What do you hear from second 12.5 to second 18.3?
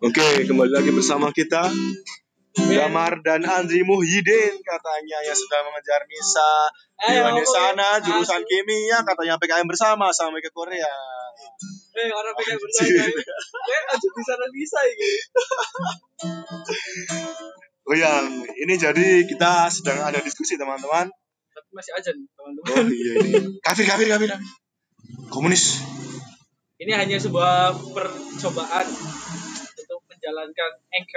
bertanya. Eh, aja di sana bisa ini. Oh ya,